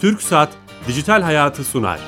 [0.00, 0.48] Türk Saat
[0.88, 2.00] Dijital Hayatı sunar.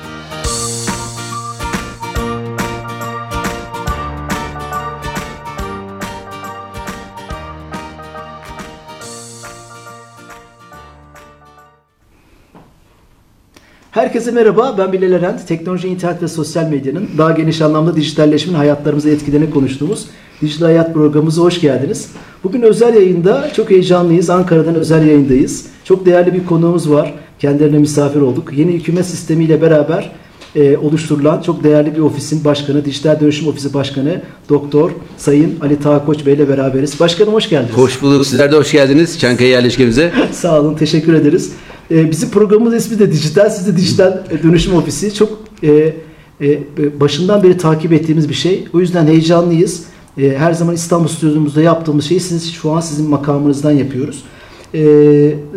[13.90, 15.40] Herkese merhaba, ben Bilal Eren.
[15.48, 20.08] Teknoloji, internet ve sosyal medyanın daha geniş anlamda dijitalleşmenin hayatlarımıza etkilerini konuştuğumuz
[20.42, 22.12] Dijital Hayat programımıza hoş geldiniz.
[22.44, 24.30] Bugün özel yayında çok heyecanlıyız.
[24.30, 25.66] Ankara'dan özel yayındayız.
[25.84, 27.14] Çok değerli bir konuğumuz var.
[27.40, 28.52] Kendilerine misafir olduk.
[28.56, 30.12] Yeni hükümet sistemiyle beraber
[30.56, 36.26] e, oluşturulan çok değerli bir ofisin başkanı, Dijital Dönüşüm Ofisi Başkanı Doktor Sayın Ali Tağkoç
[36.26, 37.00] Bey ile beraberiz.
[37.00, 37.76] Başkanım hoş geldiniz.
[37.76, 38.26] Hoş bulduk.
[38.26, 40.12] Sizler de hoş geldiniz Çankaya yerleşkemize.
[40.32, 41.52] Sağ olun, teşekkür ederiz.
[41.90, 45.14] Ee, bizim programımız ismi de Dijital, siz de Dijital Dönüşüm Ofisi.
[45.14, 45.94] Çok e,
[46.40, 48.64] e, başından beri takip ettiğimiz bir şey.
[48.74, 49.84] O yüzden heyecanlıyız.
[50.18, 54.24] E, her zaman İstanbul stüdyomuzda yaptığımız şeyi siz şu an sizin makamınızdan yapıyoruz.
[54.74, 54.82] E,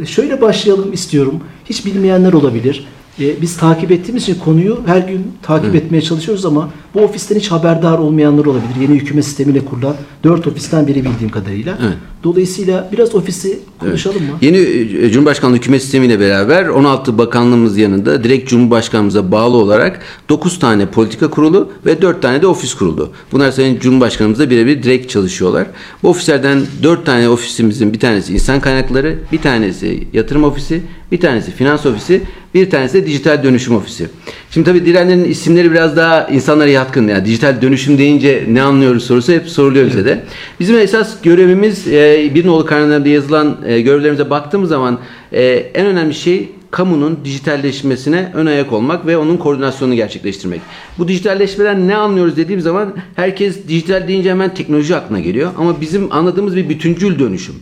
[0.06, 1.40] şöyle başlayalım istiyorum.
[1.66, 2.88] Hiç bilmeyenler olabilir.
[3.20, 5.83] E, biz takip ettiğimiz için konuyu her gün takip Evet.
[5.94, 8.76] Etmeye çalışıyoruz ama bu ofisten hiç haberdar olmayanlar olabilir.
[8.82, 11.78] Yeni hükümet sistemiyle kurulan dört ofisten biri bildiğim kadarıyla.
[11.82, 11.98] Evet.
[12.24, 14.38] Dolayısıyla biraz ofisi konuşalım mı?
[14.42, 20.00] Yeni e, Cumhurbaşkanlığı hükümet sistemiyle beraber 16 bakanlığımız yanında direkt Cumhurbaşkanımıza bağlı olarak
[20.30, 23.12] 9 tane politika kurulu ve 4 tane de ofis kuruldu.
[23.32, 25.68] Bunlar Sayın Cumhurbaşkanımızla birebir direkt çalışıyorlar.
[26.04, 31.52] Bu ofislerden 4 tane ofisimizin bir tanesi insan kaynakları, bir tanesi yatırım ofisi, bir tanesi
[31.52, 32.22] finans ofisi,
[32.54, 34.10] bir tanesi de dijital dönüşüm ofisi.
[34.54, 37.08] Şimdi tabii direnlerin isimleri biraz daha insanlara yatkın.
[37.08, 40.24] Yani dijital dönüşüm deyince ne anlıyoruz sorusu hep soruluyor bize de.
[40.60, 45.00] Bizim esas görevimiz e, bir nolu kararnamada yazılan e, görevlerimize baktığımız zaman
[45.32, 45.44] e,
[45.74, 50.62] en önemli şey kamunun dijitalleşmesine ön ayak olmak ve onun koordinasyonunu gerçekleştirmek.
[50.98, 55.52] Bu dijitalleşmeden ne anlıyoruz dediğim zaman herkes dijital deyince hemen teknoloji aklına geliyor.
[55.58, 57.56] Ama bizim anladığımız bir bütüncül dönüşüm.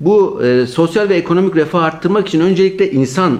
[0.00, 3.38] Bu e, sosyal ve ekonomik refah arttırmak için öncelikle insan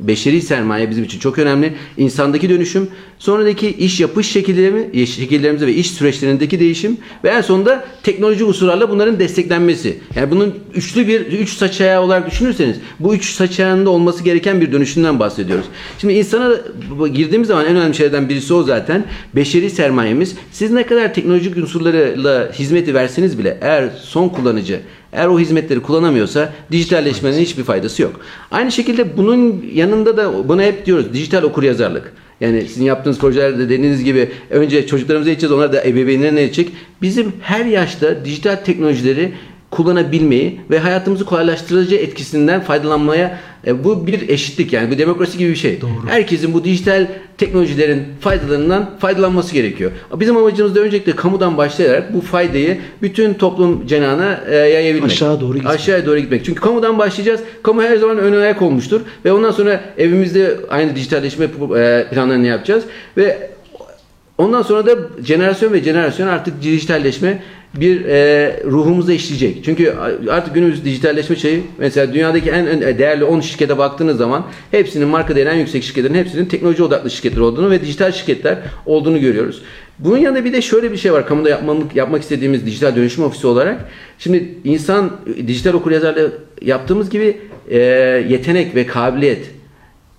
[0.00, 1.74] beşeri sermaye bizim için çok önemli.
[1.96, 2.88] İnsandaki dönüşüm,
[3.18, 9.18] sonraki iş yapış şekillerimi, şekillerimize ve iş süreçlerindeki değişim ve en sonunda teknoloji unsurlarla bunların
[9.18, 9.98] desteklenmesi.
[10.16, 14.60] Yani bunun üçlü bir üç saç ayağı olarak düşünürseniz bu üç saç ayağında olması gereken
[14.60, 15.66] bir dönüşümden bahsediyoruz.
[15.98, 16.54] Şimdi insana
[17.12, 19.04] girdiğimiz zaman en önemli şeylerden birisi o zaten.
[19.34, 20.36] Beşeri sermayemiz.
[20.52, 24.80] Siz ne kadar teknolojik unsurlarla hizmeti verseniz bile eğer son kullanıcı
[25.12, 28.20] eğer o hizmetleri kullanamıyorsa dijitalleşmenin hiçbir faydası yok.
[28.50, 32.12] Aynı şekilde bunun yanında da buna hep diyoruz dijital okuryazarlık.
[32.40, 36.72] Yani sizin yaptığınız projelerde dediğiniz gibi önce çocuklarımıza eğiteceğiz, onlar da ebeveynlerine eğitecek.
[37.02, 39.32] Bizim her yaşta dijital teknolojileri
[39.70, 45.56] kullanabilmeyi ve hayatımızı kolaylaştırıcı etkisinden faydalanmaya e, bu bir eşitlik yani bu demokrasi gibi bir
[45.56, 45.80] şey.
[45.80, 45.90] Doğru.
[46.06, 47.06] Herkesin bu dijital
[47.38, 49.90] teknolojilerin faydalarından faydalanması gerekiyor.
[50.14, 55.10] Bizim amacımız da öncelikle kamudan başlayarak bu faydayı bütün toplum cenahına e, yayabilmek.
[55.10, 55.74] Aşağı doğru gitmek.
[55.74, 56.44] Aşağıya doğru gitmek.
[56.44, 57.40] Çünkü kamudan başlayacağız.
[57.62, 62.84] Kamu her zaman ön ayak olmuştur ve ondan sonra evimizde aynı dijitalleşme e, planlarını yapacağız
[63.16, 63.48] ve
[64.38, 67.42] Ondan sonra da jenerasyon ve jenerasyon artık dijitalleşme
[67.74, 69.64] bir e, ruhumuza işleyecek.
[69.64, 69.94] Çünkü
[70.30, 75.36] artık günümüz dijitalleşme şeyi mesela dünyadaki en en değerli 10 şirkete baktığınız zaman hepsinin marka
[75.36, 79.62] değeri en yüksek şirketlerin hepsinin teknoloji odaklı şirketler olduğunu ve dijital şirketler olduğunu görüyoruz.
[79.98, 83.46] Bunun yanında bir de şöyle bir şey var kamuda yapmalık, yapmak istediğimiz dijital dönüşüm ofisi
[83.46, 83.84] olarak.
[84.18, 87.36] Şimdi insan dijital okuryazarlığı yaptığımız gibi
[87.70, 87.78] e,
[88.28, 89.50] yetenek ve kabiliyet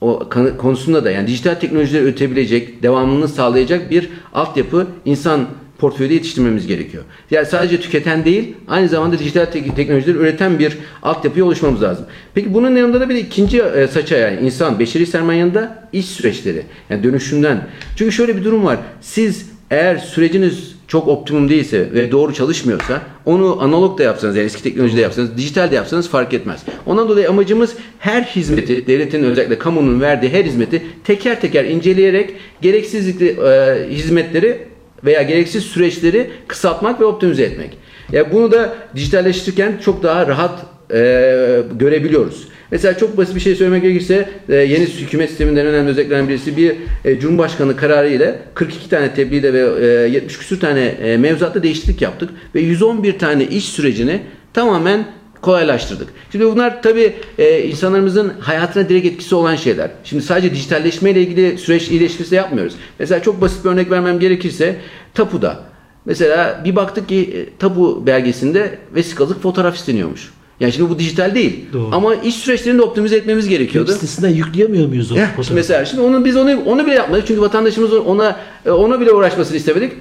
[0.01, 5.47] o konusunda da yani dijital teknolojileri üretebilecek, devamlılığını sağlayacak bir altyapı insan
[5.79, 7.03] portföyde yetiştirmemiz gerekiyor.
[7.31, 12.05] Yani sadece tüketen değil, aynı zamanda dijital tek- teknolojileri üreten bir altyapıya oluşmamız lazım.
[12.33, 16.05] Peki bunun yanında da bir de ikinci e, saç ayağı insan, beşeri sermaye yanında iş
[16.05, 16.63] süreçleri.
[16.89, 17.67] Yani dönüşümden.
[17.95, 18.77] Çünkü şöyle bir durum var.
[19.01, 24.63] Siz eğer süreciniz çok optimum değilse ve doğru çalışmıyorsa onu analog da yapsanız yani eski
[24.63, 26.63] teknolojide yapsanız dijital de yapsanız fark etmez.
[26.85, 33.27] Ondan dolayı amacımız her hizmeti devletin özellikle kamunun verdiği her hizmeti teker teker inceleyerek gereksizlikli
[33.27, 34.68] e, hizmetleri
[35.05, 37.77] veya gereksiz süreçleri kısaltmak ve optimize etmek.
[38.11, 42.47] Ya bunu da dijitalleştirirken çok daha rahat e, görebiliyoruz.
[42.71, 46.75] Mesela çok basit bir şey söylemek gerekirse e, yeni hükümet sisteminden önemli özelliklerinden birisi bir
[47.05, 52.01] e, Cumhurbaşkanı kararı ile 42 tane tebliğde ve e, 70 küsur tane e, mevzuatta değişiklik
[52.01, 54.21] yaptık ve 111 tane iş sürecini
[54.53, 55.05] tamamen
[55.41, 56.07] kolaylaştırdık.
[56.31, 59.91] Şimdi bunlar tabii e, insanlarımızın hayatına direkt etkisi olan şeyler.
[60.03, 62.73] Şimdi sadece dijitalleşme ile ilgili süreç iyileştirse yapmıyoruz.
[62.99, 64.75] Mesela çok basit bir örnek vermem gerekirse
[65.13, 65.59] tapuda.
[66.05, 70.29] Mesela bir baktık ki e, tapu belgesinde vesikalık fotoğraf isteniyormuş.
[70.59, 71.65] Yani şimdi bu dijital değil.
[71.73, 71.89] Doğru.
[71.95, 73.91] Ama iş süreçlerini de optimize etmemiz gerekiyordu.
[73.91, 75.53] Web sitesinden yükleyemiyor muyuz o Heh, fotoğrafı?
[75.53, 79.93] mesela şimdi onu biz onu onu bile yapmadık çünkü vatandaşımız ona ona bile uğraşmasını istemedik.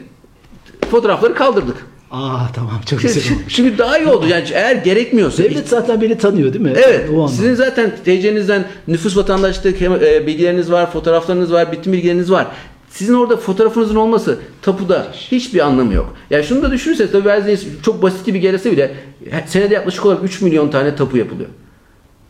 [0.91, 1.77] Fotoğrafları kaldırdık.
[2.11, 3.55] Aa tamam çok güzel olmuş.
[3.55, 4.27] Çünkü daha iyi oldu.
[4.29, 6.73] Yani eğer gerekmiyorsa Devlet zaten beni tanıyor değil mi?
[6.77, 7.11] Evet.
[7.11, 7.29] O anlamda.
[7.29, 12.47] Sizin zaten TC'nizden nüfus vatandaşlık e, bilgileriniz var, fotoğraflarınız var, bitim bilgileriniz var.
[12.91, 16.15] Sizin orada fotoğrafınızın olması tapuda hiçbir anlamı yok.
[16.31, 18.95] Yani şunu da düşünürseniz tabii çok basit gibi gelirse bile
[19.47, 21.49] senede yaklaşık olarak 3 milyon tane tapu yapılıyor.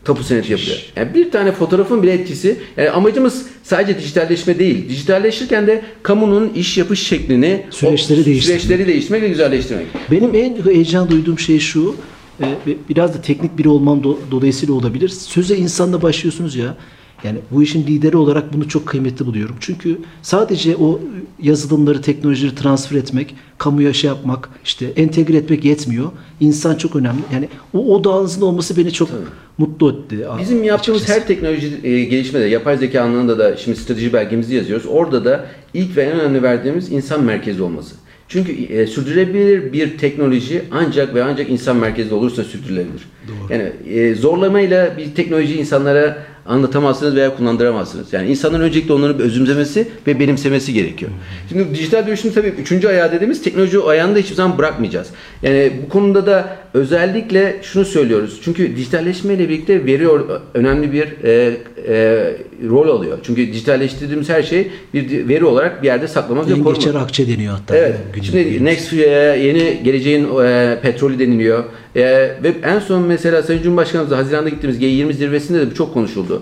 [0.03, 0.77] Tapu seneti yapılıyor.
[0.95, 2.57] Yani bir tane fotoğrafın bile etkisi.
[2.77, 4.89] Yani amacımız sadece dijitalleşme değil.
[4.89, 8.61] Dijitalleşirken de kamunun iş yapış şeklini, Süreçleri o değiştirmek.
[8.61, 9.85] süreçleri değiştirmek ve güzelleştirmek.
[10.11, 11.95] Benim en heyecan duyduğum şey şu.
[12.41, 12.45] e,
[12.89, 15.09] biraz da teknik biri olmam do- dolayısıyla olabilir.
[15.09, 16.77] Söze insanla başlıyorsunuz ya.
[17.23, 19.55] Yani bu işin lideri olarak bunu çok kıymetli buluyorum.
[19.59, 20.99] Çünkü sadece o
[21.41, 26.11] yazılımları, teknolojileri transfer etmek, kamuya şey yapmak, işte entegre etmek yetmiyor.
[26.39, 27.19] İnsan çok önemli.
[27.33, 29.09] Yani o odağınızın olması beni çok
[29.57, 30.25] mutlu etti.
[30.39, 31.21] Bizim yaptığımız açıkçası.
[31.21, 34.85] her teknoloji e, gelişmede, yapay zeka alanında da şimdi strateji belgemizi yazıyoruz.
[34.89, 37.95] Orada da ilk ve en önemli verdiğimiz insan merkezi olması.
[38.27, 43.09] Çünkü e, sürdürülebilir bir teknoloji ancak ve ancak insan merkezli olursa sürdürülebilir.
[43.49, 46.17] Yani e, zorlamayla bir teknoloji insanlara
[46.49, 48.13] anlatamazsınız veya kullandıramazsınız.
[48.13, 51.11] Yani insanların öncelikle onları özümsemesi ve benimsemesi gerekiyor.
[51.49, 55.07] Şimdi dijital dönüşüm tabii üçüncü ayağı dediğimiz teknoloji ayağını da hiçbir zaman bırakmayacağız.
[55.43, 58.39] Yani bu konuda da özellikle şunu söylüyoruz.
[58.43, 60.07] Çünkü dijitalleşmeyle birlikte veri
[60.53, 61.57] önemli bir e,
[61.87, 62.33] e,
[62.69, 63.17] rol alıyor.
[63.23, 66.75] Çünkü dijitalleştirdiğimiz her şey bir veri olarak bir yerde saklamak ve korumak.
[66.75, 67.77] geçer akçe deniyor hatta.
[67.77, 67.95] Evet.
[68.13, 68.43] Günümüzde.
[68.43, 68.97] Şimdi Next e,
[69.43, 71.63] yeni geleceğin e, petrolü deniliyor.
[71.95, 72.01] E,
[72.43, 76.38] ve en son mesela Sayın Cumhurbaşkanımızla Haziran'da gittiğimiz G20 zirvesinde de bu çok konuşuldu.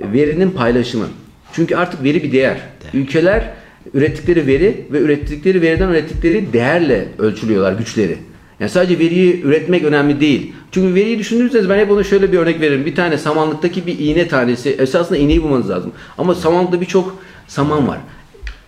[0.00, 1.06] Verinin paylaşımı.
[1.52, 2.60] Çünkü artık veri bir değer.
[2.94, 3.50] Ülkeler
[3.94, 8.18] ürettikleri veri ve ürettikleri veriden ürettikleri değerle ölçülüyorlar güçleri.
[8.60, 10.52] Yani sadece veriyi üretmek önemli değil.
[10.72, 12.86] Çünkü veriyi düşünürseniz ben hep ona şöyle bir örnek veririm.
[12.86, 15.92] Bir tane samanlıktaki bir iğne tanesi esasında iğneyi bulmanız lazım.
[16.18, 17.98] Ama samanlıkta birçok saman var.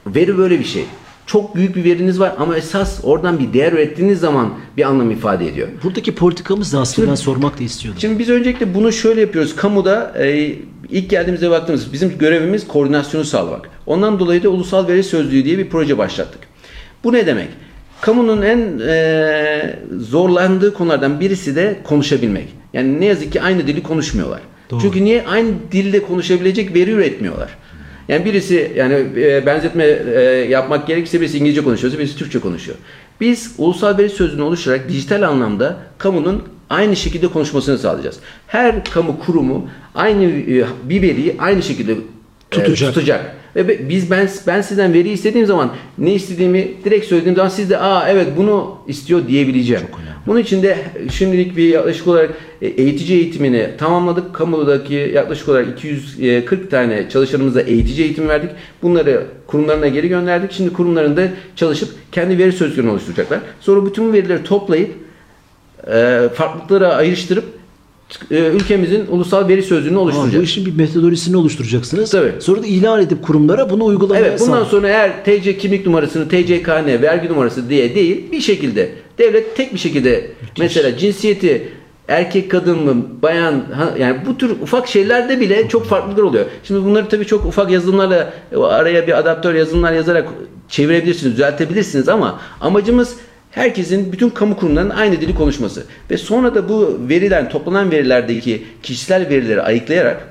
[0.07, 0.85] Veri böyle bir şey.
[1.31, 5.49] Çok büyük bir veriniz var ama esas oradan bir değer ürettiğiniz zaman bir anlam ifade
[5.49, 5.69] ediyor.
[5.83, 8.01] Buradaki politikamız da aslında ben sormak da istiyordum.
[8.01, 9.57] Şimdi biz öncelikle bunu şöyle yapıyoruz.
[9.57, 10.55] Kamuda e,
[10.89, 13.71] ilk geldiğimizde baktığımız bizim görevimiz koordinasyonu sağlamak.
[13.87, 16.41] Ondan dolayı da Ulusal Veri Sözlüğü diye bir proje başlattık.
[17.05, 17.49] Bu ne demek?
[18.01, 22.49] Kamunun en e, zorlandığı konulardan birisi de konuşabilmek.
[22.73, 24.41] Yani ne yazık ki aynı dili konuşmuyorlar.
[24.71, 24.81] Doğru.
[24.81, 27.51] Çünkü niye aynı dilde konuşabilecek veri üretmiyorlar?
[28.09, 30.21] Yani birisi yani e, benzetme e,
[30.51, 32.79] yapmak gerekirse birisi İngilizce konuşuyorsa birisi Türkçe konuşuyor.
[33.21, 38.19] Biz ulusal veri sözlüğünü oluşturarak dijital anlamda kamunun aynı şekilde konuşmasını sağlayacağız.
[38.47, 41.95] Her kamu kurumu aynı e, bir veriyi aynı şekilde
[42.51, 42.95] Tutacak.
[42.95, 43.37] tutacak.
[43.57, 47.79] Ve biz ben ben sizden veri istediğim zaman ne istediğimi direkt söylediğim zaman siz de
[47.79, 49.83] aa evet bunu istiyor diyebileceğim.
[50.27, 50.79] Bunun için de
[51.13, 52.31] şimdilik bir yaklaşık olarak
[52.63, 54.35] e, eğitici eğitimini tamamladık.
[54.35, 58.51] Kamudaki yaklaşık olarak 240 tane çalışanımıza eğitici eğitim verdik.
[58.83, 60.53] Bunları kurumlarına geri gönderdik.
[60.53, 63.41] Şimdi kurumlarında çalışıp kendi veri sözlüklerini oluşturacaklar.
[63.61, 64.91] Sonra bütün verileri toplayıp
[65.87, 67.60] e, farklılıklara ayrıştırıp e,
[68.31, 70.41] ülkemizin ulusal veri sözlüğünü Aa, oluşturacağız.
[70.41, 72.11] bu işin bir metodolojisini oluşturacaksınız.
[72.11, 72.33] Tabii.
[72.41, 77.03] Sonra da ilan edip kurumlara bunu uygulamaya Evet bundan sonra eğer TC kimlik numarasını TCKN
[77.03, 81.69] vergi numarası diye değil bir şekilde devlet tek bir şekilde mesela cinsiyeti
[82.09, 83.65] erkek kadın mı bayan
[83.99, 86.45] yani bu tür ufak şeylerde bile çok farklılıklar oluyor.
[86.65, 88.33] Şimdi bunları tabii çok ufak yazılımlarla
[88.63, 90.29] araya bir adaptör yazılımlar yazarak
[90.69, 93.17] çevirebilirsiniz, düzeltebilirsiniz ama amacımız
[93.51, 99.29] herkesin bütün kamu kurumlarının aynı dili konuşması ve sonra da bu veriler toplanan verilerdeki kişisel
[99.29, 100.31] verileri ayıklayarak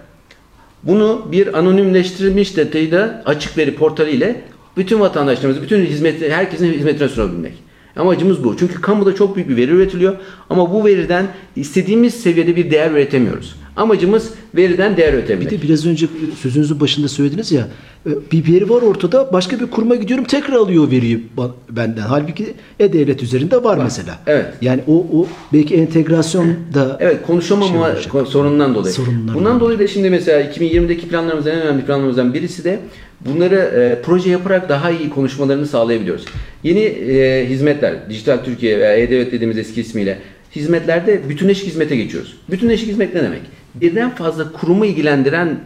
[0.83, 4.41] bunu bir anonimleştirilmiş detayda açık veri portalı ile
[4.77, 7.53] bütün vatandaşlarımız, bütün hizmeti, herkesin hizmetine sunabilmek.
[7.95, 8.57] Amacımız bu.
[8.57, 10.15] Çünkü kamuda çok büyük bir veri üretiliyor
[10.49, 13.55] ama bu veriden istediğimiz seviyede bir değer üretemiyoruz.
[13.79, 15.51] Amacımız veriden değer Bir üretebilmek.
[15.51, 16.07] de biraz önce
[16.41, 17.67] sözünüzün başında söylediniz ya
[18.05, 21.27] e, bir veri var ortada başka bir kuruma gidiyorum tekrar alıyor veriyi
[21.69, 22.01] benden.
[22.01, 24.19] Halbuki e-devlet üzerinde var, mesela.
[24.27, 24.45] Evet.
[24.61, 28.93] Yani o, o belki entegrasyon da Evet konuşamama Şey sorunundan dolayı.
[28.93, 32.79] Sorunlarından Bundan dolayı da şimdi mesela 2020'deki planlarımızın en önemli planlarımızdan birisi de
[33.21, 36.25] bunları e, proje yaparak daha iyi konuşmalarını sağlayabiliyoruz.
[36.63, 40.19] Yeni e, hizmetler, Dijital Türkiye veya E-Devlet dediğimiz eski ismiyle
[40.55, 42.37] hizmetlerde bütünleşik hizmete geçiyoruz.
[42.51, 43.41] Bütünleşik hizmet ne demek?
[43.75, 45.59] Birden fazla kurumu ilgilendiren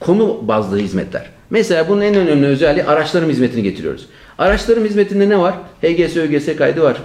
[0.00, 1.30] konu bazlı hizmetler.
[1.50, 4.06] Mesela bunun en önemli özelliği araçlarım hizmetini getiriyoruz.
[4.38, 5.54] Araçlarım hizmetinde ne var?
[5.82, 6.96] HGS, ÖGS kaydı var.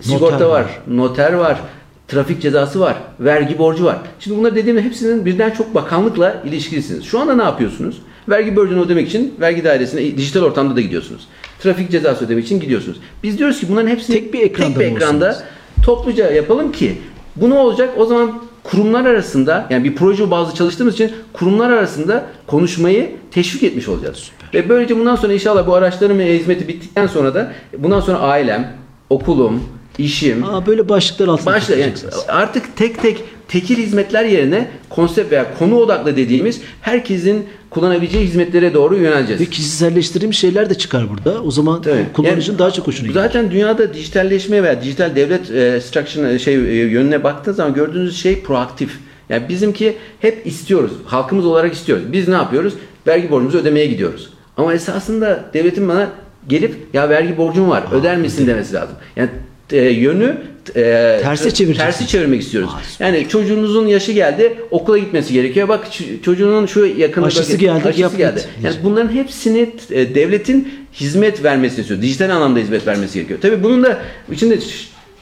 [0.00, 0.70] Sigorta Noter var, var.
[0.88, 1.60] noter var,
[2.08, 3.98] trafik cezası var, vergi borcu var.
[4.20, 7.04] Şimdi bunları dediğim hepsinin birden çok bakanlıkla ilişkilisiniz.
[7.04, 8.02] Şu anda ne yapıyorsunuz?
[8.28, 11.28] Vergi borcunu ödemek için vergi dairesine dijital ortamda da gidiyorsunuz.
[11.60, 13.00] Trafik cezası ödemek için gidiyorsunuz.
[13.22, 15.42] Biz diyoruz ki bunların hepsini Tek bir ekranda tek bir ekranda
[15.82, 16.98] topluca yapalım ki
[17.36, 17.90] bu ne olacak?
[17.96, 23.88] O zaman kurumlar arasında yani bir proje bazlı çalıştığımız için kurumlar arasında konuşmayı teşvik etmiş
[23.88, 24.30] olacağız.
[24.54, 28.72] Ve böylece bundan sonra inşallah bu araçların ve hizmeti bittikten sonra da bundan sonra ailem,
[29.10, 29.62] okulum,
[29.98, 31.92] işim, Aa, böyle başlıklar altında Başla yani
[32.28, 37.46] artık tek tek tekil hizmetler yerine konsept veya konu odaklı dediğimiz herkesin
[37.76, 39.40] kullanabileceği hizmetlere doğru yöneleceğiz.
[39.40, 41.42] Ve kişiselleştirilmiş şeyler de çıkar burada.
[41.42, 42.06] O zaman Tabii.
[42.12, 43.22] kullanıcının Yani daha çok hoşuna gider.
[43.22, 48.42] Zaten dünyada dijitalleşme veya dijital devlet e, structure şey e, yönüne baktığınız zaman gördüğünüz şey
[48.42, 48.98] proaktif.
[49.28, 50.92] Yani bizimki hep istiyoruz.
[51.06, 52.04] Halkımız olarak istiyoruz.
[52.12, 52.74] Biz ne yapıyoruz?
[53.06, 54.30] Vergi borcumuzu ödemeye gidiyoruz.
[54.56, 56.08] Ama esasında devletin bana
[56.48, 58.96] gelip ya vergi borcum var öder misin demesi lazım.
[59.16, 59.30] Yani
[59.72, 60.36] e, yönü
[60.76, 60.82] e,
[61.22, 61.84] Tersi çevireceksin.
[61.90, 62.70] tersi çevirmek istiyoruz.
[63.00, 63.04] Aa.
[63.04, 65.68] Yani çocuğunuzun yaşı geldi, okula gitmesi gerekiyor.
[65.68, 65.86] Bak
[66.22, 68.40] çocuğunun şu yakın Aşısı geldi, aşısı yap geldi.
[68.62, 72.02] Yani bunların hepsini e, devletin hizmet vermesini istiyor.
[72.02, 73.38] Dijital anlamda hizmet vermesi gerekiyor.
[73.42, 73.98] Tabii bunun da
[74.32, 74.58] içinde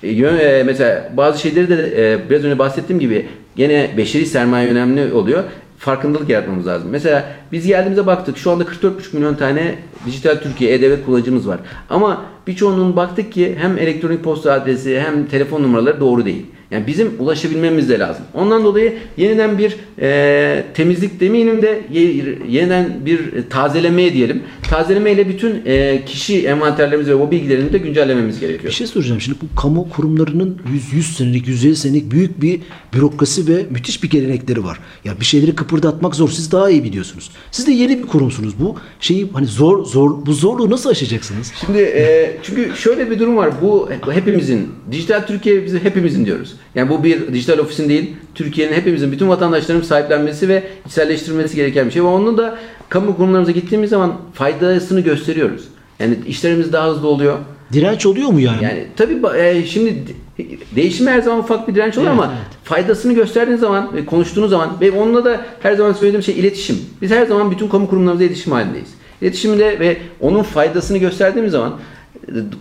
[0.02, 4.68] e, yön- e, mesela bazı şeyleri de e, biraz önce bahsettiğim gibi gene beşeri sermaye
[4.68, 5.44] önemli oluyor.
[5.84, 6.88] Farkındalık yaratmamız lazım.
[6.90, 11.60] Mesela biz geldiğimizde baktık şu anda 44,5 milyon tane dijital Türkiye e-devlet kullanıcımız var.
[11.90, 16.46] Ama birçoğunun baktık ki hem elektronik posta adresi hem telefon numaraları doğru değil.
[16.74, 18.24] Yani bizim ulaşabilmemiz de lazım.
[18.34, 24.42] Ondan dolayı yeniden bir e, temizlik demeyelim de ye- yeniden bir tazelemeye diyelim.
[24.70, 28.72] Tazelemeyle bütün e, kişi envanterlerimizi ve o bilgilerini de güncellememiz Bir gerekiyor.
[28.72, 29.20] şey soracağım.
[29.20, 32.60] Şimdi bu kamu kurumlarının 100, 100 senelik, 150 senelik büyük bir
[32.94, 34.78] bürokrasi ve müthiş bir gelenekleri var.
[35.04, 36.28] Ya bir şeyleri kıpırdatmak zor.
[36.28, 37.30] Siz daha iyi biliyorsunuz.
[37.50, 38.54] Siz de yeni bir kurumsunuz.
[38.60, 41.52] Bu şeyi hani zor zor bu zorluğu nasıl aşacaksınız?
[41.66, 43.50] Şimdi e, çünkü şöyle bir durum var.
[43.62, 46.54] Bu hepimizin, dijital Türkiye bizi hepimizin diyoruz.
[46.74, 51.92] Yani bu bir dijital ofisin değil, Türkiye'nin hepimizin, bütün vatandaşların sahiplenmesi ve içselleştirilmesi gereken bir
[51.92, 52.02] şey.
[52.02, 55.64] Ve onu da kamu kurumlarımıza gittiğimiz zaman faydasını gösteriyoruz.
[55.98, 57.38] Yani işlerimiz daha hızlı oluyor.
[57.72, 58.64] Direnç oluyor mu yani?
[58.64, 60.44] Yani tabii e, şimdi de-
[60.76, 62.46] değişime her zaman ufak bir direnç oluyor Evet, ama evet.
[62.64, 66.76] faydasını gösterdiğiniz zaman ve konuştuğunuz zaman ve onunla da her zaman söylediğim şey iletişim.
[67.02, 68.88] Biz her zaman bütün kamu kurumlarımızla iletişim halindeyiz.
[69.22, 71.72] İletişimde ve onun faydasını gösterdiğimiz zaman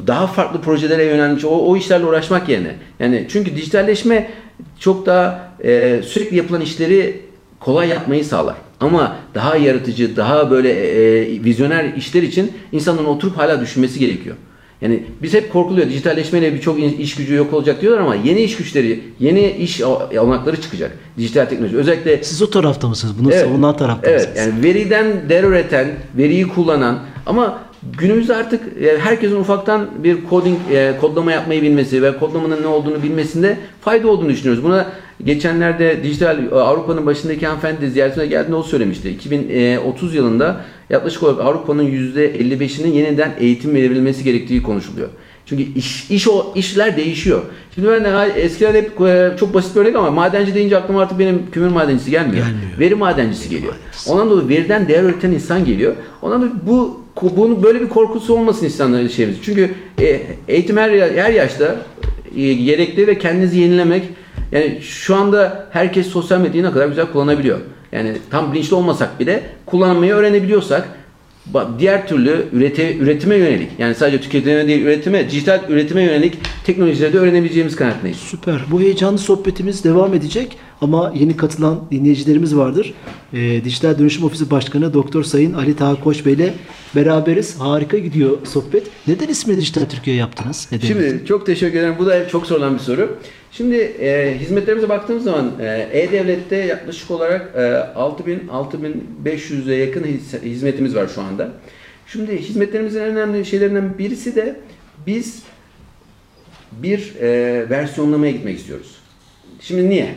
[0.07, 2.75] daha farklı projelere yönelmiş o, o işlerle uğraşmak yerine.
[3.00, 4.29] Yani çünkü dijitalleşme
[4.79, 7.22] çok daha e, sürekli yapılan işleri
[7.60, 8.55] kolay yapmayı sağlar.
[8.79, 14.36] Ama daha yaratıcı, daha böyle e, vizyoner işler için insanların oturup hala düşünmesi gerekiyor.
[14.81, 15.89] Yani biz hep korkuluyor.
[15.89, 20.91] Dijitalleşmeyle birçok iş gücü yok olacak diyorlar ama yeni iş güçleri, yeni iş olanakları çıkacak.
[21.17, 21.77] Dijital teknoloji.
[21.77, 23.15] Özellikle Siz o tarafta mısınız?
[23.19, 23.43] Bunu Evet.
[23.43, 24.19] savunan tarafta Evet.
[24.19, 24.38] mısınız?
[24.38, 27.60] Yani veriden değer üreten, veriyi kullanan ama
[27.97, 33.03] günümüzde artık e, herkesin ufaktan bir coding, e, kodlama yapmayı bilmesi ve kodlamanın ne olduğunu
[33.03, 34.63] bilmesinde fayda olduğunu düşünüyoruz.
[34.63, 34.91] Buna
[35.23, 39.09] geçenlerde dijital e, Avrupa'nın başındaki hanımefendi ziyaretine geldiğinde o söylemişti.
[39.09, 45.09] 2030 yılında yaklaşık olarak Avrupa'nın %55'inin yeniden eğitim verilmesi gerektiği konuşuluyor.
[45.45, 47.41] Çünkü iş, iş o işler değişiyor.
[47.75, 48.97] Şimdi ben eskiden hep
[49.39, 52.45] çok basit bir örnek ama madenci deyince aklıma artık benim kömür madencisi gelmiyor.
[52.45, 52.79] Gelmiyor.
[52.79, 53.73] Veri madencisi geliyor.
[54.07, 55.95] Ondan dolayı veriden değer üreten insan geliyor.
[56.21, 59.38] Ondan dolayı bu bunun böyle bir korkusu olmasın insanların şeyimiz.
[59.41, 61.75] Çünkü e, eğitim her, her yaşta
[62.38, 64.03] e, gerekli ve kendinizi yenilemek
[64.51, 67.60] yani şu anda herkes sosyal medyayı ne kadar güzel kullanabiliyor.
[67.91, 70.88] Yani tam bilinçli olmasak bile kullanmayı öğrenebiliyorsak
[71.79, 77.17] diğer türlü ürete, üretime yönelik yani sadece tüketime değil üretime, dijital üretime yönelik teknolojileri de
[77.17, 78.17] öğrenebileceğimiz kanaatindeyiz.
[78.17, 78.62] Süper.
[78.72, 82.93] Bu heyecanlı sohbetimiz devam edecek ama yeni katılan dinleyicilerimiz vardır.
[83.33, 86.53] Ee, Dijital Dönüşüm Ofisi Başkanı Doktor Sayın Ali Taha Koç Bey ile
[86.95, 87.59] beraberiz.
[87.59, 88.87] Harika gidiyor sohbet.
[89.07, 90.67] Neden ismini Dijital Türkiye yaptınız?
[90.71, 90.87] Neden?
[90.87, 91.95] Şimdi çok teşekkür ederim.
[91.99, 93.17] Bu da çok sorulan bir soru.
[93.51, 100.03] Şimdi e, hizmetlerimize baktığımız zaman e, E-Devlet'te yaklaşık olarak e, 6000 6500'e yakın
[100.43, 101.51] hizmetimiz var şu anda.
[102.07, 104.59] Şimdi hizmetlerimizin en önemli şeylerinden birisi de
[105.07, 105.43] biz
[106.71, 107.29] bir e,
[107.69, 108.95] versiyonlamaya gitmek istiyoruz.
[109.59, 110.15] Şimdi niye?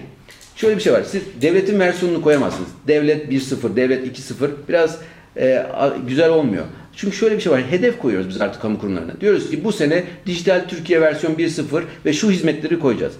[0.56, 1.02] Şöyle bir şey var.
[1.02, 2.68] Siz devletin versiyonunu koyamazsınız.
[2.88, 4.98] Devlet 1.0, devlet 2.0 biraz
[5.36, 5.66] e,
[6.06, 6.64] güzel olmuyor.
[6.96, 7.62] Çünkü şöyle bir şey var.
[7.70, 9.20] Hedef koyuyoruz biz artık kamu kurumlarına.
[9.20, 13.14] Diyoruz ki bu sene dijital Türkiye versiyon 1.0 ve şu hizmetleri koyacağız.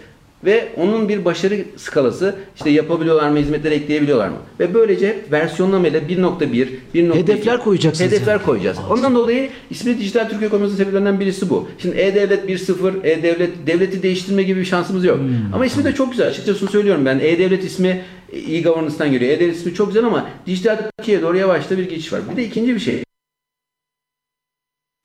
[0.45, 4.37] Ve onun bir başarı skalası işte yapabiliyorlar mı, hizmetleri ekleyebiliyorlar mı?
[4.61, 8.43] Ve böylece hep versiyonlamayla 1.1, 1.2 Hedefler koyacaksınız Hedefler yani.
[8.43, 8.79] koyacağız.
[8.91, 11.69] Ondan dolayı ismi Dijital Türkiye koymasının sebeplerinden birisi bu.
[11.79, 15.19] Şimdi E-Devlet 1.0, E-Devlet, devleti değiştirme gibi bir şansımız yok.
[15.19, 15.55] Hmm.
[15.55, 16.29] Ama ismi de çok güzel.
[16.29, 17.19] Açıkçası söylüyorum ben.
[17.19, 18.03] E-Devlet ismi
[18.33, 19.33] e-governance'dan geliyor.
[19.33, 22.21] E-Devlet ismi çok güzel ama Dijital Türkiye'ye doğru yavaşta bir geçiş var.
[22.33, 23.03] Bir de ikinci bir şey.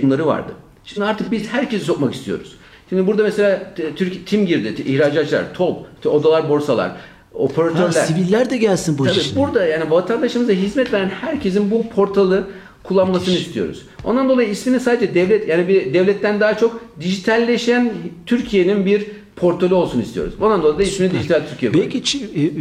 [0.02, 0.54] Bunları vardı.
[0.84, 2.56] Şimdi artık biz herkesi sokmak istiyoruz.
[2.92, 6.92] Şimdi burada mesela Türk Tim girdi, ihracatçılar, TOP, odalar, borsalar,
[7.34, 7.86] operatörler.
[7.86, 12.48] Ha, siviller de gelsin bu Tabii burada yani vatandaşımıza hizmet veren herkesin bu portalı
[12.84, 13.86] kullanmasını istiyoruz.
[14.04, 17.94] Ondan dolayı ismini sadece devlet yani bir devletten daha çok dijitalleşen
[18.26, 19.06] Türkiye'nin bir
[19.36, 20.34] portalı olsun istiyoruz.
[20.42, 21.94] Ondan dolayı da ismini Dijital Türkiye koyduk.
[21.94, 22.52] Belki e, e,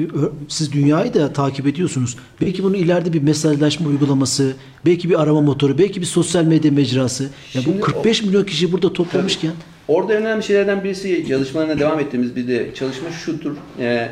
[0.48, 2.16] siz dünyayı da takip ediyorsunuz.
[2.40, 4.52] Belki bunun ileride bir mesajlaşma uygulaması,
[4.86, 7.24] belki bir arama motoru, belki bir sosyal medya mecrası.
[7.24, 7.30] Ya
[7.62, 9.52] Şimdi bu 45 milyon kişi burada toplamışken
[9.90, 13.56] Orada önemli şeylerden birisi çalışmalarına devam ettiğimiz bir de çalışma şudur.
[13.80, 14.08] Ee,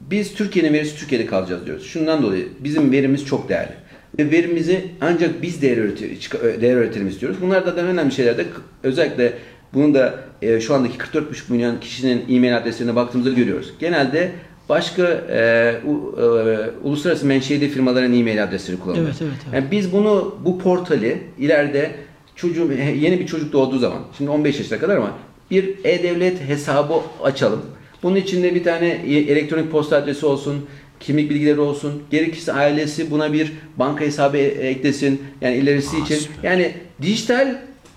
[0.00, 1.86] biz Türkiye'nin verisi Türkiye'de kalacağız diyoruz.
[1.86, 3.72] Şundan dolayı bizim verimiz çok değerli.
[4.18, 5.78] Ve verimizi ancak biz değer,
[6.20, 7.38] çık- değer üretelim istiyoruz.
[7.42, 8.44] Bunlardan da önemli şeyler de
[8.82, 9.32] özellikle
[9.74, 11.22] bunun da e, şu andaki 44,5
[11.52, 13.72] milyon kişinin e-mail adreslerine baktığımızda görüyoruz.
[13.80, 14.30] Genelde
[14.68, 16.56] başka e, u- e,
[16.88, 19.06] uluslararası menşeili firmaların e-mail adresleri kullanılıyor.
[19.08, 19.54] Evet, evet, evet.
[19.54, 21.90] Yani biz bunu bu portali ileride
[22.36, 25.10] çocuğum yeni bir çocuk doğduğu zaman şimdi 15 yaşına kadar ama
[25.50, 27.62] bir e-devlet hesabı açalım.
[28.02, 30.66] Bunun içinde bir tane e- elektronik posta adresi olsun,
[31.00, 32.02] kimlik bilgileri olsun.
[32.10, 35.22] Gerekirse ailesi buna bir banka hesabı e- eklesin.
[35.40, 36.18] Yani ilerisi için.
[36.42, 37.56] Yani dijital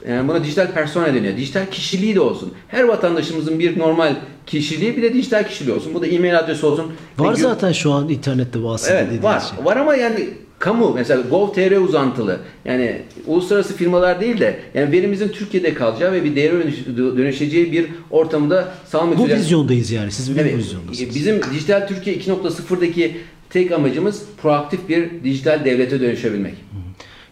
[0.10, 1.38] yani buna dijital persona deniyor.
[1.38, 2.54] Dijital kişiliği de olsun.
[2.68, 4.16] Her vatandaşımızın bir normal
[4.46, 5.94] kişiliği bir de dijital kişiliği olsun.
[5.94, 6.92] Bu da e-mail adresi olsun.
[7.18, 9.40] Var gö- zaten şu an internette vasıta Evet var.
[9.56, 9.66] şey.
[9.66, 10.30] Var ama yani
[10.60, 16.36] kamu mesela Gov.tr uzantılı yani uluslararası firmalar değil de yani verimizin Türkiye'de kalacağı ve bir
[16.36, 20.12] değere dönüş- dönüşeceği bir ortamda sağlamak Bu üzere- vizyondayız yani.
[20.12, 21.16] Siz bu Evet, vizyondasınız.
[21.16, 23.18] bizim Dijital Türkiye 2.0'daki
[23.50, 26.54] tek amacımız proaktif bir dijital devlete dönüşebilmek.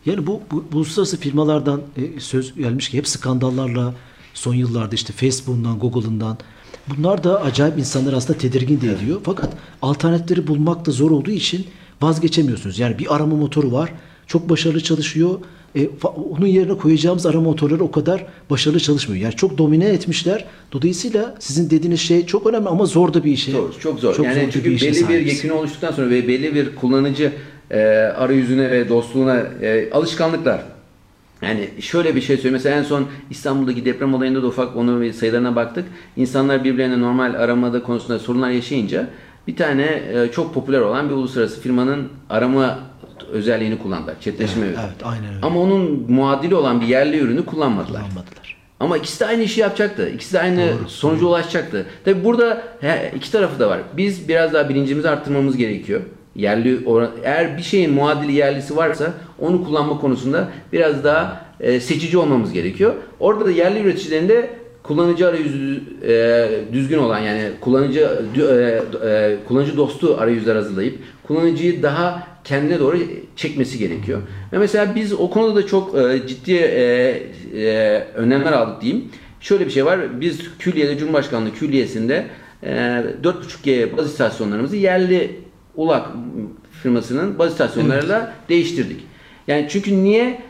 [0.05, 3.93] Yani bu, bu, bu uluslararası firmalardan e, söz gelmiş ki hep skandallarla
[4.33, 6.37] son yıllarda işte Facebook'undan, Google'ından
[6.87, 9.19] bunlar da acayip insanları aslında tedirgin de ediyor.
[9.23, 9.49] Fakat
[9.81, 11.65] alternatifleri bulmak da zor olduğu için
[12.01, 12.79] vazgeçemiyorsunuz.
[12.79, 13.93] Yani bir arama motoru var.
[14.27, 15.39] Çok başarılı çalışıyor.
[15.75, 15.89] E,
[16.33, 19.23] onun yerine koyacağımız arama motorları o kadar başarılı çalışmıyor.
[19.23, 20.45] Yani çok domine etmişler.
[20.71, 23.45] Dolayısıyla sizin dediğiniz şey çok önemli ama zor da bir iş.
[23.45, 24.25] Zor, çok zor.
[24.25, 27.31] yani zor çünkü işe belli bir yekünü oluştuktan sonra ve belli bir kullanıcı
[27.71, 27.79] e,
[28.17, 30.61] arayüzüne ve dostluğuna e, alışkanlıklar.
[31.41, 32.53] Yani şöyle bir şey söyleyeyim.
[32.53, 35.85] Mesela en son İstanbul'daki deprem olayında da ufak onun bir sayılarına baktık.
[36.15, 39.09] İnsanlar birbirlerine normal aramada konusunda sorunlar yaşayınca
[39.47, 42.79] bir tane e, çok popüler olan bir uluslararası firmanın arama
[43.31, 44.15] özelliğini kullandılar.
[44.21, 44.65] Chatleşme.
[44.65, 45.39] Evet, evet, aynen öyle.
[45.45, 48.01] Ama onun muadili olan bir yerli ürünü kullanmadılar.
[48.01, 48.57] Kullanmadılar.
[48.79, 50.09] Ama ikisi de aynı işi yapacaktı.
[50.09, 51.85] İkisi de aynı sonuca ulaşacaktı.
[52.05, 53.79] Tabi burada he, iki tarafı da var.
[53.97, 56.01] Biz biraz daha bilincimizi arttırmamız gerekiyor.
[56.35, 62.17] Yerli oran- eğer bir şeyin muadili yerlisi varsa onu kullanma konusunda biraz daha e, seçici
[62.17, 62.93] olmamız gerekiyor.
[63.19, 64.49] Orada da yerli üreticilerin de
[64.87, 72.27] kullanıcı arayüzü e, düzgün olan yani kullanıcı e, e, kullanıcı dostu arayüzler hazırlayıp kullanıcıyı daha
[72.43, 72.97] kendine doğru
[73.35, 74.21] çekmesi gerekiyor.
[74.53, 77.23] Ve mesela biz o konuda da çok e, ciddi e,
[77.55, 79.05] e, önlemler aldık diyeyim.
[79.41, 80.21] Şöyle bir şey var.
[80.21, 82.27] Biz Külliye'de Cumhurbaşkanlığı Külliyesi'nde
[82.63, 82.69] e,
[83.23, 85.31] 4.5G baz istasyonlarımızı yerli
[85.75, 86.07] ULAK
[86.83, 88.99] firmasının baz istasyonlarıyla değiştirdik.
[89.47, 90.41] Yani çünkü niye?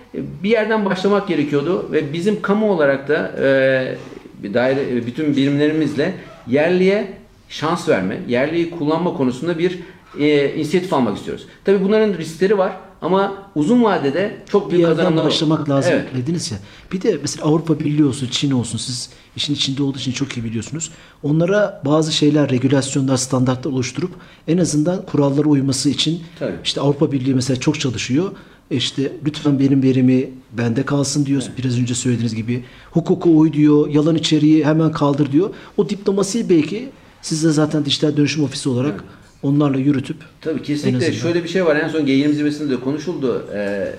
[0.43, 3.95] Bir yerden başlamak gerekiyordu ve bizim kamu olarak da e,
[4.43, 6.13] bir daire bütün birimlerimizle
[6.47, 7.17] yerliye
[7.49, 9.79] şans verme, yerliyi kullanma konusunda bir
[10.19, 11.45] e, inisiyatif almak istiyoruz.
[11.65, 16.05] Tabii bunların riskleri var ama uzun vadede çok bir büyük kazanımlar başlamak lazım Evet.
[16.15, 16.57] dediniz ya.
[16.91, 20.43] Bir de mesela Avrupa Birliği olsun, Çin olsun siz işin içinde olduğu için çok iyi
[20.43, 20.91] biliyorsunuz.
[21.23, 24.11] Onlara bazı şeyler, regülasyonlar, standartlar oluşturup
[24.47, 26.55] en azından kurallara uyması için Tabii.
[26.63, 28.31] işte Avrupa Birliği mesela çok çalışıyor.
[28.71, 31.43] İşte lütfen benim verimi bende kalsın diyor.
[31.57, 35.49] Biraz önce söylediğiniz gibi hukuka uy diyor, yalan içeriği hemen kaldır diyor.
[35.77, 36.89] O diplomasiyi belki
[37.21, 39.03] siz de zaten dijital dönüşüm ofisi olarak
[39.43, 41.75] onlarla yürütüp Tabii kesinlikle şöyle bir şey var.
[41.75, 43.47] En son G20 zirvesinde de konuşuldu.
[43.53, 43.93] Ee,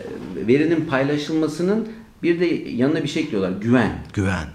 [0.46, 1.88] verinin paylaşılmasının
[2.22, 3.52] bir de yanına bir şey ekliyorlar.
[3.60, 3.92] Güven.
[4.14, 4.48] güven.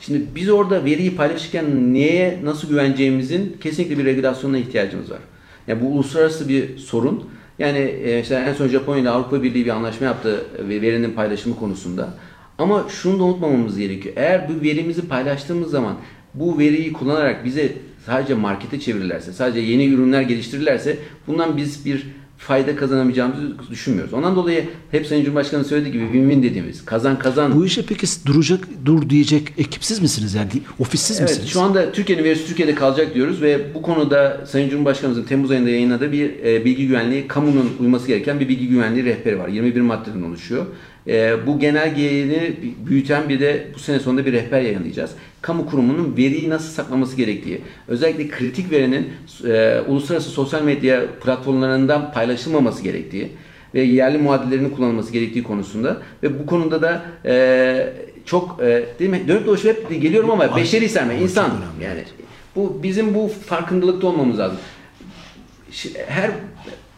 [0.00, 5.18] Şimdi biz orada veriyi paylaşırken neye nasıl güveneceğimizin kesinlikle bir regülasyonuna ihtiyacımız var.
[5.66, 7.24] Yani bu uluslararası bir sorun.
[7.58, 12.14] Yani e, en son Japonya ile Avrupa Birliği bir anlaşma yaptı ve verinin paylaşımı konusunda.
[12.58, 14.14] Ama şunu da unutmamamız gerekiyor.
[14.18, 15.96] Eğer bu verimizi paylaştığımız zaman
[16.34, 17.72] bu veriyi kullanarak bize
[18.06, 22.06] sadece markete çevirirlerse, sadece yeni ürünler geliştirirlerse bundan biz bir
[22.46, 24.14] fayda kazanamayacağımızı düşünmüyoruz.
[24.14, 28.68] Ondan dolayı hep Sayın Cumhurbaşkanı söylediği gibi win-win dediğimiz kazan kazan Bu işe peki duracak,
[28.84, 30.34] dur diyecek ekipsiz misiniz?
[30.34, 31.48] Yani ofissiz Evet, misiniz?
[31.48, 36.12] şu anda Türkiye'nin verisi Türkiye'de kalacak diyoruz ve bu konuda Sayın Cumhurbaşkanımızın Temmuz ayında yayınladığı
[36.12, 39.48] bir e, bilgi güvenliği, kamunun uyması gereken bir bilgi güvenliği rehberi var.
[39.48, 40.66] 21 maddeden oluşuyor.
[41.06, 45.10] E, bu genelgeyi büyüten bir de bu sene sonunda bir rehber yayınlayacağız.
[45.42, 49.08] Kamu kurumunun veriyi nasıl saklaması gerektiği, özellikle kritik verinin
[49.44, 53.30] e, uluslararası sosyal medya platformlarından paylaşılmaması gerektiği
[53.74, 57.92] ve yerli muadillerini kullanılması gerektiği konusunda ve bu konuda da e,
[58.24, 59.28] çok e, değil mi?
[59.28, 61.50] Dönüp dolaşıp hep geliyorum ama beşeri serme, insan
[61.82, 62.04] yani.
[62.56, 64.58] Bu bizim bu farkındalıkta olmamız lazım.
[66.06, 66.30] Her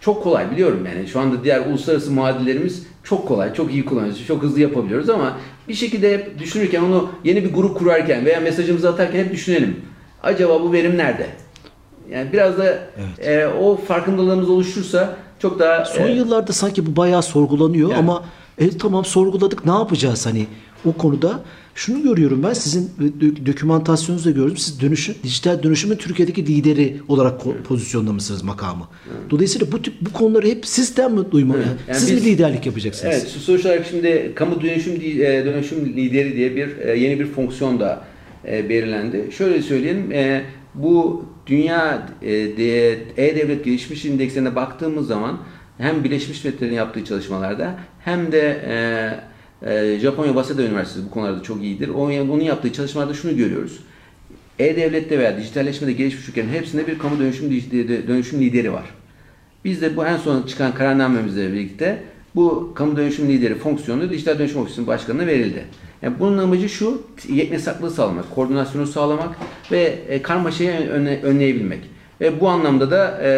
[0.01, 4.43] çok kolay biliyorum yani şu anda diğer uluslararası muadillerimiz çok kolay, çok iyi kullanıyoruz, çok
[4.43, 5.37] hızlı yapabiliyoruz ama
[5.69, 9.77] bir şekilde hep düşünürken onu yeni bir grup kurarken veya mesajımızı atarken hep düşünelim.
[10.23, 11.27] Acaba bu verim nerede?
[12.11, 12.79] Yani biraz da
[13.19, 17.99] e, o farkındalığımız oluşursa çok daha Son e, yıllarda sanki bu bayağı sorgulanıyor Evet.
[17.99, 18.25] ama
[18.59, 20.47] e, tamam sorguladık ne yapacağız hani
[20.87, 21.41] o konuda
[21.75, 22.91] şunu görüyorum ben sizin
[23.47, 24.57] dokümantasyonunuzda gördüm.
[24.57, 28.85] Siz dönüşüm, dijital dönüşümün Türkiye'deki lideri olarak ko- pozisyonlamışsınız makamı.
[29.31, 31.59] Dolayısıyla bu tip bu konuları hep sizden mi duymalı?
[31.59, 31.69] Evet.
[31.89, 33.15] Yani siz biz- mi liderlik yapacaksınız?
[33.15, 37.81] Evet, sonuç olarak şimdi kamu dönüşüm e, dönüşüm lideri diye bir e, yeni bir fonksiyon
[37.81, 38.05] da
[38.49, 39.29] e, belirlendi.
[39.37, 40.11] Şöyle söyleyelim,
[40.75, 45.39] bu dünya de- e-devlet gelişmiş indekslerine baktığımız zaman
[45.79, 48.77] hem Birleşmiş Milletler'in yaptığı çalışmalarda hem de e,
[49.63, 51.89] e, Japonya Waseda Üniversitesi bu konularda çok iyidir.
[51.89, 53.81] Onun, yaptığı çalışmalarda şunu görüyoruz.
[54.59, 57.51] E-Devlet'te veya dijitalleşmede gelişmiş ülkelerin hepsinde bir kamu dönüşüm,
[58.09, 58.85] dönüşüm lideri var.
[59.65, 62.03] Biz de bu en son çıkan kararnamemizle birlikte
[62.35, 65.65] bu kamu dönüşüm lideri fonksiyonu dijital dönüşüm ofisinin başkanına verildi.
[66.03, 69.37] Yani bunun amacı şu, yeknesaklığı sağlamak, koordinasyonu sağlamak
[69.73, 71.81] ve e, karmaşayı önle- önleyebilmek.
[72.21, 73.31] Ve bu anlamda da e,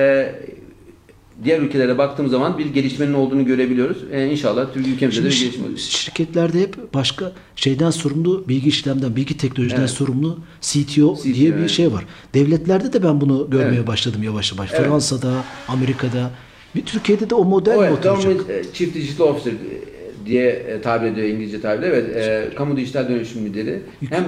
[1.44, 3.98] diğer ülkelere baktığımız zaman bir gelişmenin olduğunu görebiliyoruz.
[4.12, 5.78] E, inşallah Türkiye ülkemizde de bir gelişme olacak.
[5.78, 9.90] şirketlerde hep başka şeyden sorumlu, bilgi işlemden, bilgi teknolojiden Evet.
[9.90, 11.70] sorumlu CTO, CTO, diye bir evet.
[11.70, 12.04] şey var.
[12.34, 13.86] Devletlerde de ben bunu görmeye Evet.
[13.86, 14.70] başladım yavaş yavaş.
[14.72, 14.86] Evet.
[14.86, 15.32] Fransa'da,
[15.68, 16.30] Amerika'da.
[16.74, 18.50] Bir Türkiye'de de o model mi Evet, oturacak?
[18.50, 21.86] E, Chief Digital Officer e, diye e, tabir ediyor İngilizce tabirle.
[21.86, 23.82] Evet, e, kamu dijital dönüşüm lideri.
[24.10, 24.24] Hem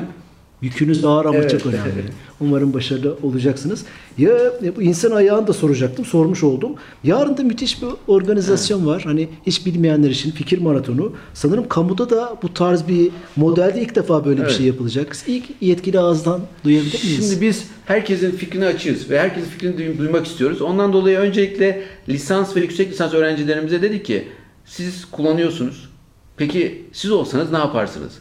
[0.63, 1.51] Yükünüz ağır ama Evet.
[1.51, 1.91] çok önemli.
[2.41, 3.85] Umarım başarılı olacaksınız.
[4.19, 4.31] Ya
[4.77, 6.73] bu insan ayağını da soracaktım, sormuş oldum.
[7.05, 9.03] Yarın da müthiş bir organizasyon var.
[9.05, 11.13] Hani hiç bilmeyenler için fikir maratonu.
[11.35, 14.57] Sanırım kamuda da bu tarz bir modelde ilk defa böyle bir Evet.
[14.57, 15.17] şey yapılacak.
[15.27, 17.29] İlk yetkili ağızdan duyabilir miyiz?
[17.31, 20.63] Şimdi biz herkesin fikrini açığız ve herkesin fikrini duy- duymak istiyoruz.
[20.63, 24.29] Ondan dolayı öncelikle lisans ve yüksek lisans öğrencilerimize dedik ki
[24.67, 25.89] siz kullanıyorsunuz.
[26.37, 28.13] Peki siz olsanız ne yaparsınız?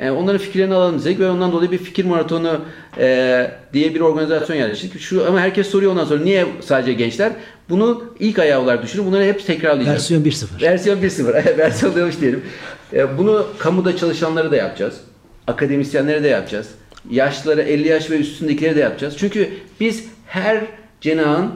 [0.00, 2.60] Yani onların fikirlerini alalım dedik ve ondan dolayı bir fikir maratonu
[2.98, 5.00] e, diye bir organizasyon yerleştirdik.
[5.00, 7.32] Şu ama herkes soruyor ondan sonra niye sadece gençler?
[7.68, 9.06] Bunu ilk ayağı olarak düşünün.
[9.06, 9.98] Bunları hep tekrarlayacağız.
[9.98, 10.62] Versiyon 1.0.
[10.62, 11.30] Versiyon 1.0.
[11.44, 12.42] Evet, Versiyon demiş diyelim.
[12.92, 14.94] E, Bunu kamuda çalışanları da yapacağız.
[15.46, 16.68] Akademisyenlere de yapacağız.
[17.10, 19.14] Yaşlılara 50 yaş ve üstündekileri de yapacağız.
[19.18, 19.48] Çünkü
[19.80, 20.60] biz her
[21.00, 21.50] cenahın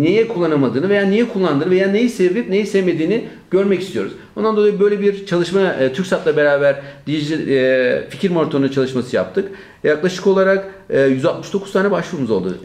[0.00, 4.12] niye kullanamadığını veya niye kullandığını veya neyi sevip neyi sevmediğini görmek istiyoruz.
[4.36, 9.48] Ondan dolayı böyle bir çalışma e, TürkSat'la beraber dijital e, fikir maratonu çalışması yaptık.
[9.84, 12.58] Yaklaşık olarak e, 169 tane başvurumuz oldu.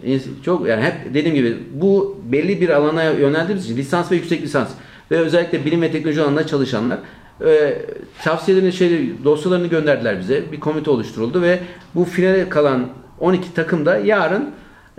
[0.46, 4.70] Çok yani hep dediğim gibi bu belli bir alana yöneldiğimiz için lisans ve yüksek lisans
[5.12, 7.00] ve özellikle bilim ve teknoloji alanında çalışanlar
[7.46, 7.78] e,
[8.24, 10.52] tavsiyelerini şey dosyalarını gönderdiler bize.
[10.52, 11.60] Bir komite oluşturuldu ve
[11.96, 12.88] bu finale kalan
[13.20, 14.50] 12 takım da yarın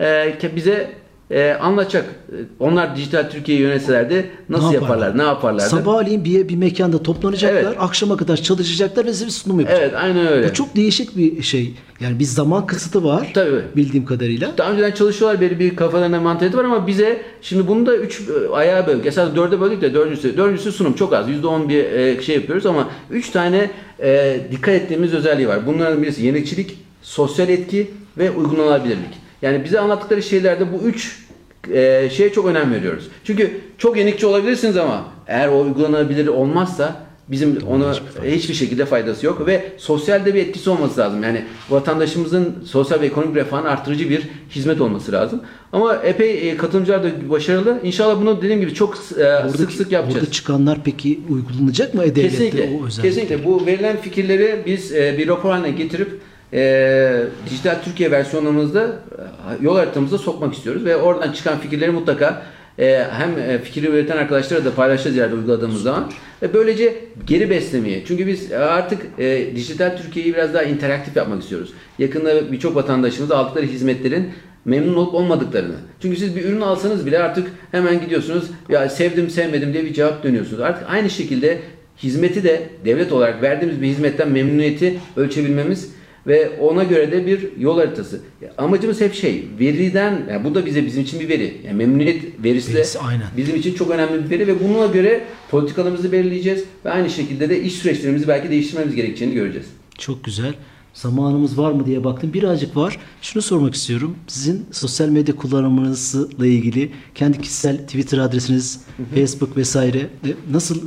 [0.00, 0.90] e, bize
[1.30, 2.04] e, anlatacak.
[2.32, 5.68] E, Onlar dijital Türkiye'yi yönetselerdi nasıl Ne yaparlar, ne yaparlardı?
[5.70, 7.76] Sabahleyin bir, bir mekanda toplanacaklar, Evet.
[7.78, 9.84] akşama kadar çalışacaklar ve size bir sunum yapacaklar.
[9.86, 10.48] Evet, aynen öyle.
[10.48, 11.74] Bu çok değişik bir şey.
[12.00, 13.62] Yani bir zaman kısıtı var Tabii.
[13.76, 14.50] bildiğim kadarıyla.
[14.58, 18.86] Daha önceden çalışıyorlar belli bir kafalarında mantalite var ama bize şimdi bunu da 3 ayağa
[18.86, 19.06] böldük.
[19.06, 21.28] Esas 4'e böldük de dördüncüsü, dördüncüsü sunum çok az.
[21.28, 23.70] %10 bir e, şey yapıyoruz ama 3 tane
[24.02, 25.66] e, dikkat ettiğimiz özelliği var.
[25.66, 29.27] Bunların birisi yenilikçilik, sosyal etki ve uygulanabilirlik.
[29.42, 31.26] Yani bize anlattıkları şeylerde bu 3
[31.72, 33.08] e, şeye çok önem veriyoruz.
[33.24, 39.46] Çünkü çok yenilikçi olabilirsiniz ama eğer o uygulanabilir olmazsa bizim ona hiçbir şekilde faydası yok
[39.46, 41.22] ve sosyalde bir etkisi olması lazım.
[41.22, 45.40] Yani vatandaşımızın sosyal ve ekonomik refahını artırıcı bir hizmet olması lazım.
[45.72, 47.80] Ama epey e, katılımcılar da başarılı.
[47.82, 50.20] İnşallah bunu dediğim gibi çok e, sık sık yapacağız.
[50.20, 52.78] Burada çıkanlar peki uygulanacak mı E-Devlet'te Kesinlikle.
[52.82, 53.08] o özellikle?
[53.08, 53.44] Kesinlikle.
[53.44, 56.20] Bu verilen fikirleri biz e, bir rapor haline getirip
[56.52, 62.42] e, dijital Türkiye versiyonumuzda e, yol haritamıza sokmak istiyoruz ve oradan çıkan fikirleri mutlaka
[62.78, 66.10] e, hem e, fikri üreten arkadaşlara da paylaşacağız yerde uyguladığımız zaman
[66.42, 66.94] ve böylece
[67.26, 68.04] geri beslemeyi.
[68.08, 71.72] Çünkü biz artık e, dijital Türkiye'yi biraz daha interaktif yapmak istiyoruz.
[71.98, 74.30] Yakında birçok vatandaşımız aldıkları hizmetlerin
[74.64, 75.74] memnun olup olmadıklarını.
[76.02, 80.22] Çünkü siz bir ürün alsanız bile artık hemen gidiyorsunuz ya sevdim sevmedim diye bir cevap
[80.22, 80.60] dönüyorsunuz.
[80.60, 81.58] Artık aynı şekilde
[82.02, 85.97] hizmeti de devlet olarak verdiğimiz bir hizmetten memnuniyeti ölçebilmemiz
[86.28, 88.20] ve ona göre de bir yol haritası.
[88.58, 91.56] Amacımız hep şey, veriden, yani bu da bize bizim için bir veri.
[91.66, 93.26] Yani memnuniyet verisi de Verisi, aynen.
[93.36, 97.62] bizim için çok önemli bir veri ve bununla göre politikalarımızı belirleyeceğiz ve aynı şekilde de
[97.62, 99.66] iş süreçlerimizi belki değiştirmemiz gerekeceğini göreceğiz.
[99.98, 100.54] Çok güzel.
[100.94, 102.32] Zamanımız var mı diye baktım.
[102.32, 102.98] Birazcık var.
[103.22, 104.16] Şunu sormak istiyorum.
[104.26, 108.80] Sizin sosyal medya kullanımınızla ilgili kendi kişisel Twitter adresiniz,
[109.14, 110.80] Facebook vesaire e, nasıl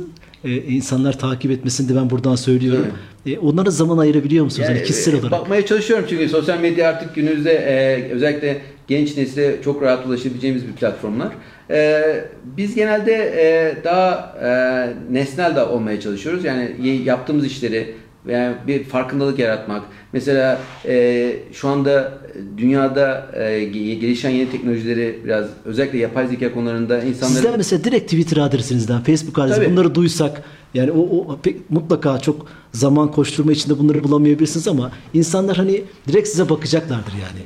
[0.44, 2.86] e, insanlar takip etmesini de ben buradan söylüyorum.
[3.26, 4.68] E, onlara zaman ayırabiliyor musunuz?
[4.68, 5.32] Yani, kişisel e, olarak.
[5.32, 10.72] Bakmaya çalışıyorum çünkü sosyal medya artık günümüzde e, özellikle genç nesile çok rahat ulaşabileceğimiz bir
[10.72, 11.32] platformlar.
[11.70, 12.02] E,
[12.44, 14.52] biz genelde e, daha e,
[15.14, 16.44] nesnel de olmaya çalışıyoruz.
[16.44, 17.94] Yani yaptığımız işleri
[18.26, 19.82] veya bir farkındalık yaratmak.
[20.12, 22.12] Mesela e, şu anda
[22.56, 28.04] dünyada e, ge- gelişen yeni teknolojileri biraz özellikle yapay zeka konularında insanların Sizler mesela direkt
[28.04, 30.42] Twitter adresinizden, Facebook adresinizden bunları duysak
[30.74, 36.28] yani o, o pek, mutlaka çok zaman koşturma içinde bunları bulamayabilirsiniz ama insanlar hani direkt
[36.28, 37.42] size bakacaklardır yani.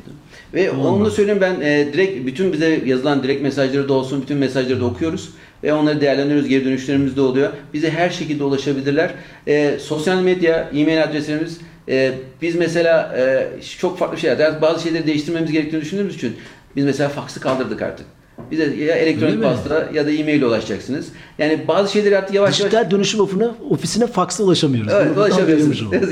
[0.54, 4.36] Ve onu da söyleyeyim ben e, direkt bütün bize yazılan direkt mesajları da olsun bütün
[4.36, 5.30] mesajları da okuyoruz
[5.62, 7.52] ve onları değerlendiriyoruz geri dönüşlerimiz de oluyor.
[7.74, 9.10] Bize her şekilde ulaşabilirler.
[9.46, 13.46] E, sosyal medya, e-mail adreslerimiz e, biz mesela e,
[13.78, 16.36] çok farklı şeyler yani bazı şeyleri değiştirmemiz gerektiğini düşündüğümüz için
[16.76, 18.06] biz mesela faksı kaldırdık artık.
[18.50, 19.42] Bize ya elektronik mi?
[19.42, 21.06] posta ya da e-mail ile ulaşacaksınız.
[21.38, 24.92] Yani bazı şeyleri artık yavaş yavaş Dijital dönüşüm ofisine, ofisine faksla ulaşamıyoruz.
[24.94, 25.16] Evet,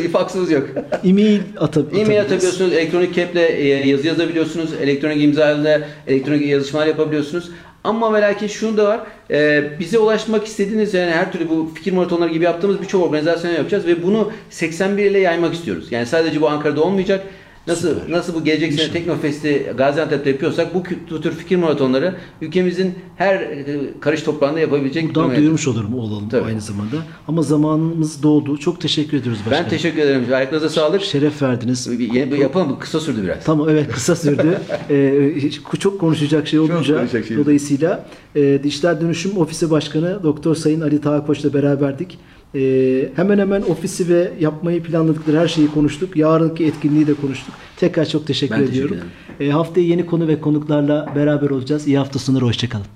[0.03, 0.69] ki faksımız yok.
[1.05, 7.51] E-mail atab- E-mail atabiliyorsunuz, elektronik caple e, yazı yazabiliyorsunuz, elektronik imzayla elektronik yazışmalar yapabiliyorsunuz.
[7.85, 11.93] Ama ve lakin şunu da var, e, bize ulaşmak istediğiniz yani her türlü bu fikir
[11.93, 15.93] maratonları gibi yaptığımız birçok organizasyon yapacağız ve bunu 81 ile yaymak istiyoruz.
[15.93, 17.27] Yani sadece bu Ankara'da olmayacak.
[17.67, 23.35] Nasıl nasıl bu gelecek sene Teknofest'i Gaziantep'te yapıyorsak bu, bu tür fikir maratonları ülkemizin her
[23.35, 23.67] e,
[24.01, 26.45] karış toprağında yapabilecek Buradan duruma duyurmuş olurum olalım Tabii.
[26.45, 26.97] aynı zamanda.
[27.29, 28.59] Ama zamanımız doldu.
[28.59, 29.65] Çok teşekkür ediyoruz başkanım.
[29.65, 30.25] Ben teşekkür ederim.
[30.35, 31.03] Ayaklarınıza sağlık.
[31.03, 31.89] Şeref verdiniz.
[32.01, 33.45] Yeni- Yapalım bu kısa sürdü biraz.
[33.45, 34.59] Tamam evet kısa sürdü.
[34.91, 37.37] Ee, hiç- çok konuşacak şey olunca şey.
[37.37, 42.19] dolayısıyla e, Dijital Dönüşüm Ofisi Başkanı Doktor Sayın Ali Tağkoç'la beraberdik.
[42.55, 46.17] Ee, hemen hemen ofisi ve yapmayı planladıkları her şeyi konuştuk.
[46.17, 47.55] Yarınki etkinliği de konuştuk.
[47.77, 49.09] Tekrar çok teşekkür Ben teşekkür ediyorum.
[49.41, 51.87] Ee, haftaya yeni konu ve konuklarla beraber olacağız.
[51.87, 52.45] İyi hafta sonları.
[52.45, 52.87] Hoşçakalın.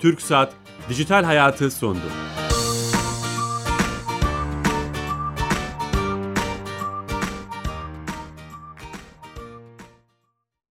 [0.00, 0.52] TürkSat
[0.88, 1.98] Dijital Hayatı sundu.